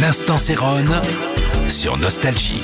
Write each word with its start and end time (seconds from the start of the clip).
L'instant 0.00 0.38
Céron 0.38 0.84
sur 1.68 1.98
Nostalgie. 1.98 2.62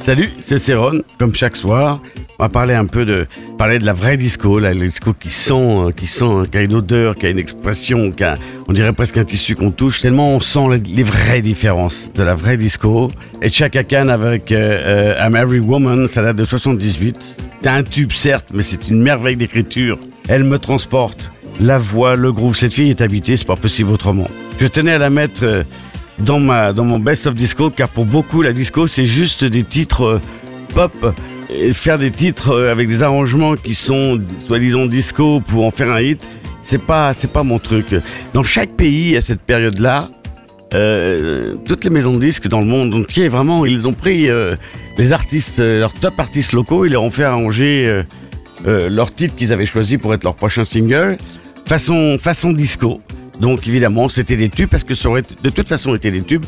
Salut, 0.00 0.30
c'est 0.40 0.56
Céron, 0.56 1.02
comme 1.18 1.34
chaque 1.34 1.56
soir. 1.56 2.00
On 2.38 2.44
va 2.44 2.48
parler 2.48 2.72
un 2.72 2.86
peu 2.86 3.04
de 3.04 3.26
parler 3.58 3.78
de 3.78 3.84
la 3.84 3.92
vraie 3.92 4.16
disco, 4.16 4.58
la 4.58 4.74
disco 4.74 5.12
qui 5.12 5.28
sent, 5.28 5.52
euh, 5.52 5.90
qui 5.90 6.06
sent, 6.06 6.48
qui 6.50 6.56
a 6.56 6.62
une 6.62 6.74
odeur, 6.74 7.14
qui 7.14 7.26
a 7.26 7.28
une 7.28 7.38
expression, 7.38 8.10
qui 8.10 8.24
a, 8.24 8.34
on 8.68 8.72
dirait 8.72 8.92
presque 8.94 9.18
un 9.18 9.24
tissu 9.24 9.54
qu'on 9.54 9.70
touche. 9.70 10.00
Tellement 10.00 10.34
on 10.34 10.40
sent 10.40 10.66
les, 10.70 10.78
les 10.78 11.02
vraies 11.02 11.42
différences 11.42 12.10
de 12.14 12.22
la 12.22 12.34
vraie 12.34 12.56
disco. 12.56 13.10
Et 13.42 13.50
Chaka 13.50 13.84
Khan 13.84 14.08
avec 14.08 14.50
euh, 14.50 15.14
euh, 15.14 15.26
I'm 15.26 15.36
Every 15.36 15.60
Woman, 15.60 16.08
ça 16.08 16.22
date 16.22 16.36
de 16.36 16.44
78. 16.44 17.51
C'est 17.62 17.68
un 17.68 17.82
tube 17.84 18.12
certes, 18.12 18.48
mais 18.52 18.62
c'est 18.62 18.88
une 18.88 19.00
merveille 19.00 19.36
d'écriture. 19.36 19.98
Elle 20.28 20.44
me 20.44 20.58
transporte. 20.58 21.30
La 21.60 21.78
voix, 21.78 22.16
le 22.16 22.32
groove, 22.32 22.56
cette 22.56 22.72
fille 22.72 22.90
est 22.90 23.00
habitée, 23.00 23.36
c'est 23.36 23.46
pas 23.46 23.56
possible 23.56 23.90
autrement. 23.90 24.28
Je 24.58 24.66
tenais 24.66 24.92
à 24.92 24.98
la 24.98 25.10
mettre. 25.10 25.44
euh, 25.44 25.62
dans, 26.18 26.40
ma, 26.40 26.72
dans 26.72 26.84
mon 26.84 26.98
best 26.98 27.26
of 27.26 27.34
disco, 27.34 27.70
car 27.70 27.88
pour 27.88 28.04
beaucoup, 28.04 28.42
la 28.42 28.52
disco, 28.52 28.86
c'est 28.86 29.06
juste 29.06 29.44
des 29.44 29.64
titres 29.64 30.02
euh, 30.04 30.20
pop. 30.74 31.14
Et 31.50 31.72
faire 31.72 31.98
des 31.98 32.10
titres 32.10 32.50
euh, 32.50 32.72
avec 32.72 32.88
des 32.88 33.02
arrangements 33.02 33.54
qui 33.54 33.74
sont, 33.74 34.20
soi-disant, 34.46 34.86
disco 34.86 35.40
pour 35.40 35.64
en 35.66 35.70
faire 35.70 35.90
un 35.90 36.00
hit, 36.00 36.20
c'est 36.62 36.80
pas, 36.80 37.12
c'est 37.12 37.30
pas 37.30 37.42
mon 37.42 37.58
truc. 37.58 37.86
Dans 38.32 38.42
chaque 38.42 38.70
pays, 38.70 39.16
à 39.16 39.20
cette 39.20 39.42
période-là, 39.42 40.10
euh, 40.74 41.54
toutes 41.66 41.84
les 41.84 41.90
maisons 41.90 42.12
de 42.12 42.20
disques 42.20 42.48
dans 42.48 42.60
le 42.60 42.66
monde 42.66 42.94
entier, 42.94 43.28
vraiment, 43.28 43.66
ils 43.66 43.86
ont 43.86 43.92
pris 43.92 44.30
euh, 44.30 44.54
artistes, 45.10 45.58
euh, 45.58 45.80
leurs 45.80 45.92
top 45.92 46.18
artistes 46.18 46.52
locaux, 46.52 46.86
ils 46.86 46.92
leur 46.92 47.02
ont 47.02 47.10
fait 47.10 47.24
arranger 47.24 47.84
euh, 47.86 48.02
euh, 48.66 48.88
leurs 48.88 49.14
titres 49.14 49.34
qu'ils 49.34 49.52
avaient 49.52 49.66
choisis 49.66 49.98
pour 49.98 50.14
être 50.14 50.24
leur 50.24 50.34
prochain 50.34 50.64
single, 50.64 51.18
façon, 51.66 52.18
façon 52.20 52.52
disco. 52.52 53.00
Donc 53.40 53.66
évidemment, 53.66 54.08
c'était 54.08 54.36
des 54.36 54.48
tubes 54.48 54.68
parce 54.68 54.84
que 54.84 54.94
ça 54.94 55.08
aurait 55.08 55.22
de 55.22 55.50
toute 55.50 55.68
façon 55.68 55.94
été 55.94 56.10
des 56.10 56.22
tubes, 56.22 56.44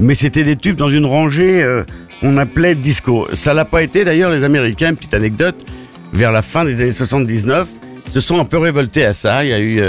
mais 0.00 0.14
c'était 0.14 0.44
des 0.44 0.56
tubes 0.56 0.76
dans 0.76 0.88
une 0.88 1.04
rangée 1.04 1.82
on 2.22 2.36
appelait 2.36 2.74
disco. 2.74 3.28
Ça 3.32 3.54
l'a 3.54 3.64
pas 3.64 3.82
été 3.82 4.04
d'ailleurs 4.04 4.30
les 4.30 4.44
Américains, 4.44 4.94
petite 4.94 5.14
anecdote, 5.14 5.56
vers 6.12 6.32
la 6.32 6.42
fin 6.42 6.64
des 6.64 6.80
années 6.80 6.90
79, 6.90 7.68
se 8.10 8.20
sont 8.20 8.40
un 8.40 8.44
peu 8.44 8.58
révoltés 8.58 9.04
à 9.04 9.12
ça. 9.12 9.44
Il 9.44 9.50
y 9.50 9.52
a 9.52 9.60
eu 9.60 9.82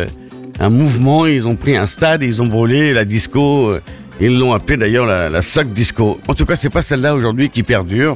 un 0.60 0.70
mouvement, 0.70 1.26
ils 1.26 1.48
ont 1.48 1.56
pris 1.56 1.78
un 1.78 1.86
stade, 1.86 2.22
ils 2.24 2.42
ont 2.42 2.48
brûlé 2.48 2.94
la 2.94 3.06
disco. 3.06 3.70
euh, 3.70 3.82
ils 4.22 4.38
l'ont 4.38 4.54
appelé 4.54 4.76
d'ailleurs 4.78 5.06
la, 5.06 5.30
la 5.30 5.40
disco. 5.64 6.20
En 6.28 6.34
tout 6.34 6.46
cas, 6.46 6.58
c'est 6.58 6.70
pas 6.70 6.82
celle-là 6.82 7.16
aujourd'hui 7.16 7.50
qui 7.50 7.64
perdure. 7.64 8.16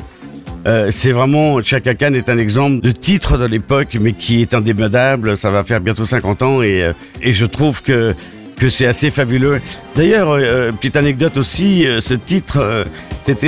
Euh, 0.65 0.89
c'est 0.91 1.11
vraiment, 1.11 1.61
Chaka 1.61 1.93
Khan 1.95 2.13
est 2.13 2.27
un 2.29 2.37
exemple 2.37 2.81
de 2.81 2.91
titre 2.91 3.37
de 3.37 3.45
l'époque, 3.45 3.97
mais 3.99 4.11
qui 4.11 4.41
est 4.41 4.53
indémodable. 4.53 5.37
Ça 5.37 5.49
va 5.49 5.63
faire 5.63 5.79
bientôt 5.79 6.05
50 6.05 6.41
ans 6.41 6.61
et, 6.61 6.83
euh, 6.83 6.93
et 7.21 7.31
je 7.31 7.45
trouve 7.45 7.81
que, 7.81 8.13
que 8.57 8.67
c'est 8.67 8.85
assez 8.85 9.09
fabuleux. 9.11 9.61
D'ailleurs, 9.95 10.35
petite 10.75 10.97
anecdote 10.97 11.37
aussi, 11.37 11.85
ce 11.99 12.13
titre, 12.13 12.85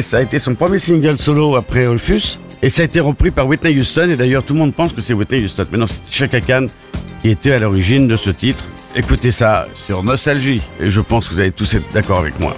ça 0.02 0.18
a 0.18 0.22
été 0.22 0.40
son 0.40 0.56
premier 0.56 0.80
single 0.80 1.18
solo 1.18 1.56
après 1.58 1.86
Rufus 1.88 2.40
et 2.62 2.70
ça 2.70 2.82
a 2.82 2.86
été 2.86 3.00
repris 3.02 3.32
par 3.32 3.48
Whitney 3.48 3.78
Houston. 3.78 4.10
Et 4.10 4.16
d'ailleurs, 4.16 4.44
tout 4.44 4.54
le 4.54 4.60
monde 4.60 4.74
pense 4.74 4.94
que 4.94 5.02
c'est 5.02 5.14
Whitney 5.14 5.44
Houston, 5.44 5.66
mais 5.72 5.78
non, 5.78 5.88
c'est 5.88 6.02
Chaka 6.10 6.40
Khan 6.42 6.68
qui 7.22 7.30
était 7.30 7.52
à 7.52 7.60
l'origine 7.60 8.08
de 8.08 8.16
ce 8.16 8.30
titre. 8.30 8.64
Écoutez 8.98 9.32
ça 9.32 9.68
sur 9.76 10.04
Nostalgie 10.04 10.62
et 10.80 10.90
je 10.90 11.02
pense 11.02 11.28
que 11.28 11.34
vous 11.34 11.42
allez 11.42 11.52
tous 11.52 11.74
être 11.74 11.92
d'accord 11.94 12.20
avec 12.20 12.40
moi. 12.40 12.56